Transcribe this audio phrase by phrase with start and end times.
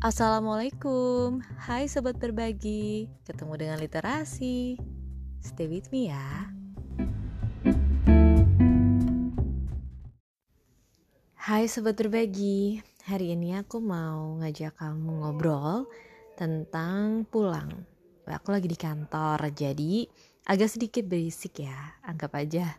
[0.00, 4.80] Assalamualaikum, hai sobat berbagi, ketemu dengan literasi.
[5.44, 6.48] Stay with me ya.
[11.36, 15.84] Hai sobat berbagi, hari ini aku mau ngajak kamu ngobrol
[16.32, 17.68] tentang pulang.
[18.24, 20.08] Aku lagi di kantor, jadi
[20.48, 22.72] agak sedikit berisik ya, anggap aja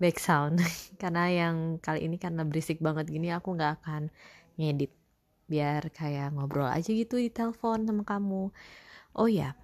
[0.00, 0.56] back sound.
[1.04, 4.08] karena yang kali ini karena berisik banget gini, aku nggak akan
[4.56, 5.01] ngedit
[5.50, 8.50] biar kayak ngobrol aja gitu di telepon sama kamu.
[9.18, 9.54] Oh ya,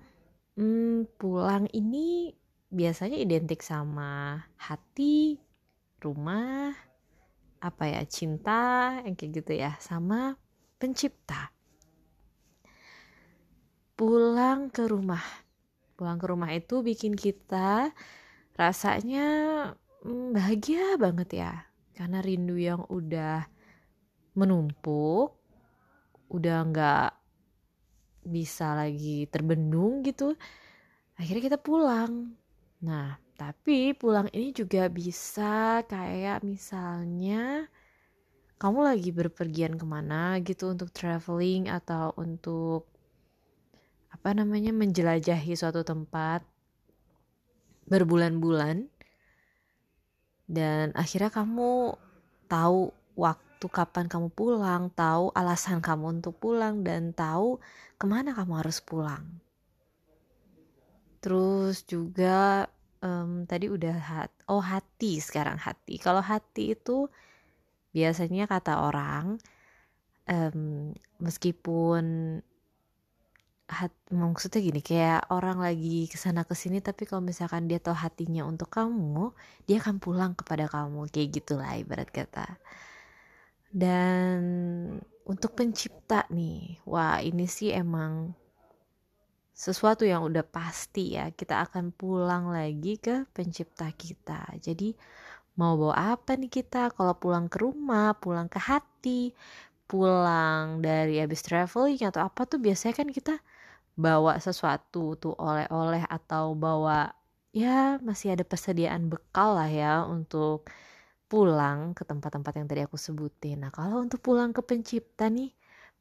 [0.59, 2.34] hmm, pulang ini
[2.69, 5.41] biasanya identik sama hati,
[6.02, 6.77] rumah,
[7.59, 10.38] apa ya cinta yang kayak gitu ya sama
[10.78, 11.50] pencipta.
[13.98, 15.24] Pulang ke rumah.
[15.98, 17.91] Pulang ke rumah itu bikin kita
[18.55, 19.27] rasanya
[20.06, 21.52] hmm, bahagia banget ya.
[21.98, 23.42] Karena rindu yang udah
[24.38, 25.38] menumpuk
[26.28, 27.10] udah nggak
[28.28, 30.36] bisa lagi terbendung gitu
[31.19, 32.36] akhirnya kita pulang.
[32.84, 37.67] Nah tapi pulang ini juga bisa kayak misalnya
[38.58, 42.91] kamu lagi berpergian ke mana gitu untuk traveling atau untuk
[44.11, 46.42] apa namanya menjelajahi suatu tempat
[47.86, 48.91] berbulan-bulan.
[50.48, 51.95] Dan akhirnya kamu
[52.50, 57.59] tahu waktu kapan kamu pulang, tahu alasan kamu untuk pulang dan tahu
[57.98, 59.27] ke mana kamu harus pulang.
[61.19, 62.70] Terus juga
[63.03, 67.06] um, tadi udah hat oh hati sekarang hati kalau hati itu
[67.95, 69.39] biasanya kata orang
[70.29, 70.92] um,
[71.23, 72.39] meskipun
[73.69, 77.97] hat, maksudnya gini kayak orang lagi ke sana ke sini tapi kalau misalkan dia tahu
[77.97, 79.33] hatinya untuk kamu
[79.69, 82.56] dia akan pulang kepada kamu kayak gitulah ibarat kata
[83.72, 84.41] dan
[85.28, 88.33] untuk pencipta nih wah ini sih emang
[89.52, 94.46] sesuatu yang udah pasti ya kita akan pulang lagi ke pencipta kita.
[94.62, 94.95] Jadi
[95.58, 96.95] mau bawa apa nih kita?
[96.95, 99.34] Kalau pulang ke rumah pulang ke hati
[99.89, 103.35] pulang dari habis traveling atau apa tuh biasanya kan kita
[103.98, 107.11] bawa sesuatu tuh oleh-oleh atau bawa
[107.56, 110.68] ya masih ada persediaan bekal lah ya untuk
[111.30, 113.56] pulang ke tempat-tempat yang tadi aku sebutin.
[113.64, 115.50] Nah kalau untuk pulang ke pencipta nih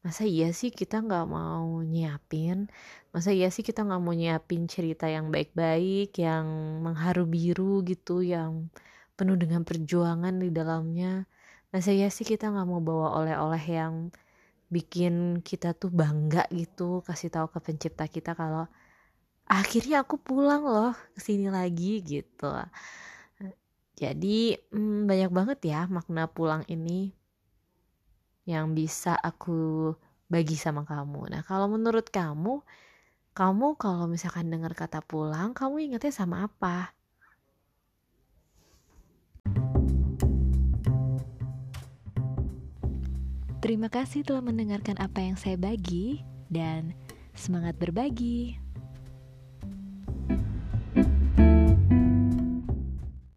[0.05, 2.57] masa iya sih kita nggak mau nyiapin?
[3.13, 6.45] Masa iya sih kita nggak mau nyiapin cerita yang baik-baik yang
[6.85, 8.71] mengharu biru gitu yang
[9.17, 11.27] penuh dengan perjuangan di dalamnya?
[11.73, 13.95] Masa iya sih kita nggak mau bawa oleh-oleh yang
[14.75, 18.67] bikin kita tuh bangga gitu kasih tahu ke pencipta kita kalau
[19.47, 22.51] akhirnya aku pulang loh ke sini lagi gitu
[23.97, 27.18] jadi hmm, banyak banget ya makna pulang ini
[28.46, 29.91] yang bisa aku
[30.30, 31.34] bagi sama kamu.
[31.34, 32.62] Nah, kalau menurut kamu,
[33.34, 36.94] kamu kalau misalkan dengar kata pulang, kamu ingatnya sama apa?
[43.58, 46.96] Terima kasih telah mendengarkan apa yang saya bagi dan
[47.35, 48.56] semangat berbagi.